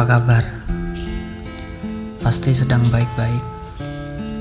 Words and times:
Apa 0.00 0.16
kabar? 0.16 0.40
Pasti 2.24 2.56
sedang 2.56 2.80
baik-baik. 2.88 3.44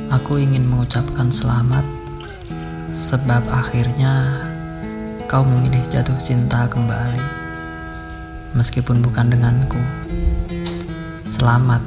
Aku 0.08 0.40
ingin 0.40 0.64
mengucapkan 0.64 1.36
selamat 1.36 1.84
sebab 2.96 3.44
akhirnya 3.52 4.40
kau 5.28 5.44
memilih 5.44 5.84
jatuh 5.92 6.16
cinta 6.16 6.64
kembali. 6.72 7.20
Meskipun 8.56 9.04
bukan 9.04 9.36
denganku. 9.36 9.84
Selamat 11.28 11.84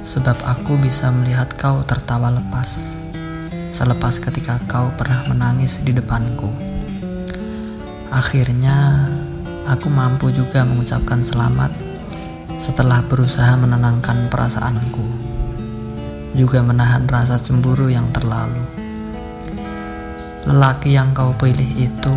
sebab 0.00 0.40
aku 0.48 0.80
bisa 0.80 1.12
melihat 1.12 1.52
kau 1.60 1.84
tertawa 1.84 2.32
lepas. 2.40 2.96
Selepas 3.68 4.16
ketika 4.16 4.56
kau 4.64 4.88
pernah 4.96 5.28
menangis 5.28 5.84
di 5.84 5.92
depanku. 5.92 6.48
Akhirnya 8.08 9.12
aku 9.68 9.92
mampu 9.92 10.32
juga 10.32 10.64
mengucapkan 10.64 11.20
selamat 11.20 11.85
setelah 12.56 13.04
berusaha 13.04 13.52
menenangkan 13.60 14.32
perasaanku, 14.32 15.04
juga 16.32 16.64
menahan 16.64 17.04
rasa 17.04 17.36
cemburu 17.36 17.92
yang 17.92 18.08
terlalu. 18.16 18.64
Lelaki 20.48 20.96
yang 20.96 21.12
kau 21.12 21.36
pilih 21.36 21.68
itu 21.76 22.16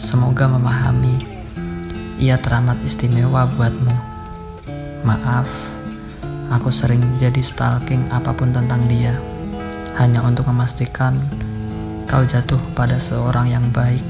semoga 0.00 0.48
memahami, 0.48 1.20
ia 2.16 2.40
teramat 2.40 2.80
istimewa 2.80 3.44
buatmu. 3.44 3.92
Maaf, 5.04 5.48
aku 6.48 6.72
sering 6.72 7.04
jadi 7.20 7.44
stalking 7.44 8.08
apa 8.08 8.32
pun 8.32 8.56
tentang 8.56 8.88
dia, 8.88 9.12
hanya 10.00 10.24
untuk 10.24 10.48
memastikan 10.48 11.12
kau 12.08 12.24
jatuh 12.24 12.60
pada 12.72 12.96
seorang 12.96 13.52
yang 13.52 13.66
baik, 13.68 14.04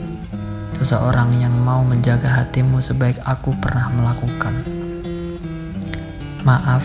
seseorang 0.79 1.35
yang 1.43 1.55
mau 1.67 1.83
menjaga 1.83 2.31
hatimu 2.31 2.79
sebaik 2.79 3.19
aku 3.27 3.59
pernah 3.59 3.91
melakukan. 3.91 4.84
Maaf, 6.45 6.85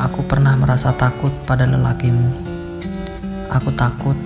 aku 0.00 0.24
pernah 0.24 0.56
merasa 0.56 0.88
takut 0.96 1.28
pada 1.44 1.68
lelakimu. 1.68 2.32
Aku 3.52 3.68
takut 3.76 4.16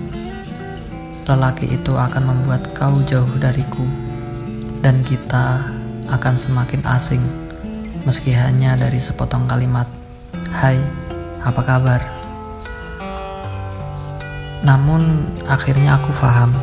lelaki 1.27 1.75
itu 1.75 1.91
akan 1.91 2.23
membuat 2.31 2.71
kau 2.71 3.03
jauh 3.03 3.27
dariku, 3.35 3.83
dan 4.79 5.03
kita 5.03 5.59
akan 6.07 6.39
semakin 6.39 6.87
asing, 6.87 7.19
meski 8.07 8.31
hanya 8.31 8.79
dari 8.79 8.95
sepotong 8.95 9.43
kalimat. 9.43 9.91
Hai, 10.55 10.79
apa 11.43 11.61
kabar? 11.67 11.99
Namun, 14.63 15.27
akhirnya 15.51 15.99
aku 15.99 16.15
paham, 16.15 16.55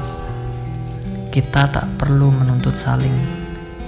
kita 1.28 1.68
tak 1.68 1.92
perlu 2.00 2.32
menuntut 2.32 2.72
saling, 2.72 3.12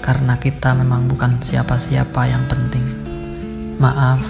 karena 0.04 0.36
kita 0.36 0.76
memang 0.76 1.08
bukan 1.08 1.40
siapa-siapa 1.40 2.20
yang 2.28 2.44
penting. 2.52 3.05
Maaf, 3.76 4.24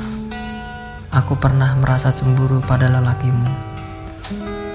aku 1.14 1.38
pernah 1.38 1.70
merasa 1.78 2.10
cemburu 2.10 2.58
pada 2.66 2.90
lelakimu. 2.90 3.46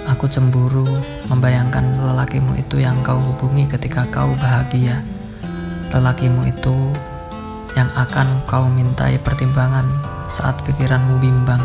Aku 0.08 0.32
cemburu 0.32 0.88
membayangkan 1.28 1.84
lelakimu 1.84 2.56
itu 2.56 2.80
yang 2.80 3.04
kau 3.04 3.20
hubungi 3.20 3.68
ketika 3.68 4.08
kau 4.08 4.32
bahagia. 4.40 5.04
Lelakimu 5.92 6.48
itu 6.48 6.72
yang 7.76 7.92
akan 8.00 8.48
kau 8.48 8.72
mintai 8.72 9.20
pertimbangan 9.20 9.84
saat 10.32 10.56
pikiranmu 10.64 11.20
bimbang. 11.20 11.60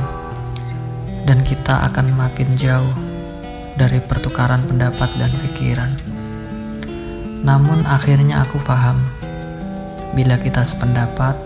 Dan 1.22 1.46
kita 1.46 1.86
akan 1.86 2.10
makin 2.18 2.58
jauh 2.58 2.90
dari 3.78 4.02
pertukaran 4.02 4.66
pendapat 4.66 5.14
dan 5.14 5.30
pikiran. 5.46 5.94
Namun 7.46 7.86
akhirnya 7.86 8.42
aku 8.42 8.58
paham, 8.66 8.98
bila 10.18 10.42
kita 10.42 10.66
sependapat, 10.66 11.38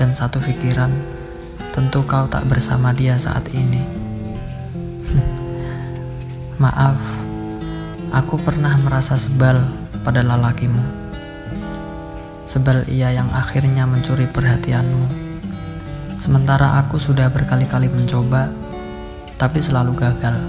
dan 0.00 0.16
satu 0.16 0.40
pikiran, 0.40 0.88
tentu 1.76 2.00
kau 2.08 2.24
tak 2.24 2.48
bersama 2.48 2.88
dia 2.96 3.20
saat 3.20 3.44
ini. 3.52 3.84
Maaf, 6.64 6.96
aku 8.08 8.40
pernah 8.40 8.72
merasa 8.80 9.20
sebal 9.20 9.60
pada 10.00 10.24
lelakimu. 10.24 10.80
Sebal 12.48 12.88
ia 12.88 13.12
yang 13.12 13.28
akhirnya 13.28 13.84
mencuri 13.84 14.24
perhatianmu. 14.24 15.04
Sementara 16.16 16.80
aku 16.80 16.96
sudah 16.96 17.28
berkali-kali 17.28 17.92
mencoba, 17.92 18.48
tapi 19.36 19.60
selalu 19.60 20.00
gagal. 20.00 20.40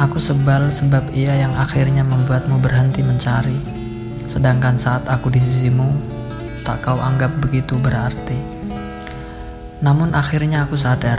Aku 0.00 0.16
sebal 0.16 0.72
sebab 0.72 1.12
ia 1.12 1.36
yang 1.36 1.52
akhirnya 1.60 2.08
membuatmu 2.08 2.56
berhenti 2.56 3.04
mencari. 3.04 3.60
Sedangkan 4.24 4.80
saat 4.80 5.04
aku 5.04 5.28
di 5.28 5.36
sisimu, 5.44 5.92
tak 6.62 6.86
kau 6.86 6.98
anggap 6.98 7.34
begitu 7.42 7.74
berarti. 7.74 8.38
Namun 9.82 10.14
akhirnya 10.14 10.62
aku 10.62 10.78
sadar, 10.78 11.18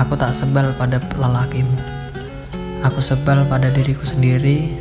aku 0.00 0.16
tak 0.16 0.32
sebal 0.32 0.72
pada 0.80 0.96
lelakimu. 1.12 1.76
Aku 2.88 3.04
sebal 3.04 3.44
pada 3.44 3.68
diriku 3.68 4.08
sendiri 4.08 4.80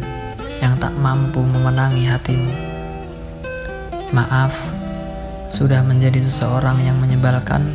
yang 0.64 0.80
tak 0.80 0.96
mampu 0.96 1.44
memenangi 1.44 2.08
hatimu. 2.08 2.54
Maaf, 4.16 4.56
sudah 5.52 5.84
menjadi 5.84 6.24
seseorang 6.24 6.80
yang 6.88 6.96
menyebalkan 7.04 7.68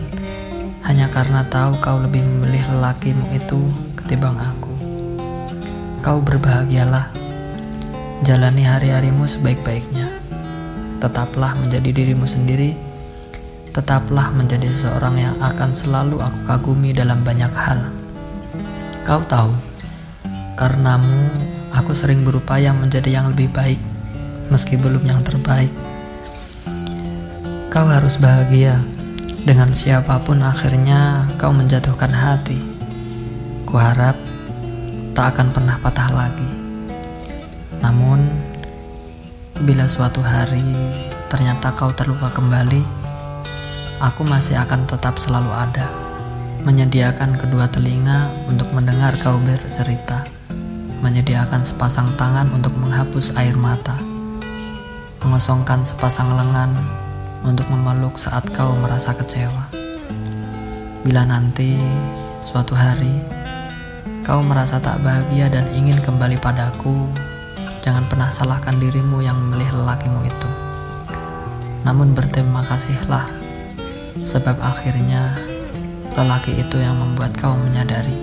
hanya 0.89 1.07
karena 1.13 1.45
tahu 1.53 1.77
kau 1.85 2.01
lebih 2.01 2.25
memilih 2.25 2.65
lelakimu 2.73 3.29
itu 3.37 3.61
ketimbang 4.01 4.41
aku. 4.41 4.73
Kau 6.01 6.25
berbahagialah, 6.25 7.13
jalani 8.25 8.65
hari-harimu 8.65 9.29
sebaik-baiknya 9.29 10.02
tetaplah 11.03 11.59
menjadi 11.59 11.91
dirimu 11.91 12.31
sendiri, 12.31 12.79
tetaplah 13.75 14.31
menjadi 14.39 14.71
seseorang 14.71 15.19
yang 15.19 15.35
akan 15.43 15.75
selalu 15.75 16.23
aku 16.23 16.39
kagumi 16.47 16.95
dalam 16.95 17.27
banyak 17.27 17.51
hal. 17.51 17.91
Kau 19.03 19.19
tahu, 19.27 19.51
karenamu 20.55 21.27
aku 21.75 21.91
sering 21.91 22.23
berupaya 22.23 22.71
menjadi 22.71 23.19
yang 23.19 23.35
lebih 23.35 23.51
baik, 23.51 23.83
meski 24.47 24.79
belum 24.79 25.03
yang 25.03 25.27
terbaik. 25.27 25.75
Kau 27.67 27.91
harus 27.91 28.15
bahagia 28.23 28.79
dengan 29.43 29.75
siapa 29.75 30.23
pun 30.23 30.39
akhirnya 30.39 31.27
kau 31.35 31.51
menjatuhkan 31.51 32.15
hati. 32.15 32.63
Kuharap 33.67 34.15
tak 35.19 35.35
akan 35.35 35.51
pernah 35.51 35.77
patah 35.83 36.15
lagi. 36.15 36.51
Namun, 37.83 38.42
Bila 39.63 39.87
suatu 39.87 40.19
hari 40.19 40.59
ternyata 41.31 41.71
kau 41.79 41.95
terluka 41.95 42.35
kembali, 42.35 42.83
aku 44.03 44.27
masih 44.27 44.59
akan 44.59 44.91
tetap 44.91 45.23
selalu 45.23 45.55
ada, 45.55 45.87
menyediakan 46.67 47.31
kedua 47.39 47.71
telinga 47.71 48.27
untuk 48.51 48.67
mendengar 48.75 49.15
kau 49.23 49.39
bercerita, 49.39 50.27
menyediakan 50.99 51.63
sepasang 51.63 52.11
tangan 52.19 52.51
untuk 52.51 52.75
menghapus 52.75 53.39
air 53.39 53.55
mata, 53.55 53.95
mengosongkan 55.23 55.87
sepasang 55.87 56.35
lengan 56.35 56.75
untuk 57.47 57.71
memeluk 57.71 58.19
saat 58.19 58.43
kau 58.51 58.75
merasa 58.83 59.15
kecewa. 59.15 59.71
Bila 61.07 61.23
nanti 61.23 61.79
suatu 62.43 62.75
hari 62.75 63.15
kau 64.27 64.43
merasa 64.43 64.83
tak 64.83 64.99
bahagia 65.07 65.47
dan 65.47 65.71
ingin 65.71 66.03
kembali 66.03 66.35
padaku, 66.43 67.07
Jangan 67.83 68.07
pernah 68.07 68.31
salahkan 68.31 68.79
dirimu 68.79 69.21
yang 69.27 69.35
memilih 69.35 69.83
lelakimu 69.83 70.23
itu. 70.23 70.51
Namun 71.83 72.15
berterima 72.15 72.63
kasihlah, 72.63 73.27
sebab 74.23 74.55
akhirnya 74.63 75.35
lelaki 76.15 76.63
itu 76.63 76.79
yang 76.79 76.95
membuat 76.95 77.35
kau 77.35 77.59
menyadari, 77.59 78.15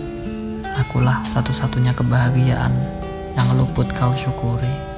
akulah 0.79 1.19
satu-satunya 1.27 1.91
kebahagiaan 1.91 2.71
yang 3.35 3.47
luput 3.59 3.91
kau 4.00 4.15
syukuri. 4.15 4.88